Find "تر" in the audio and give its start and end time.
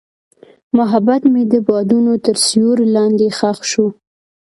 2.25-2.35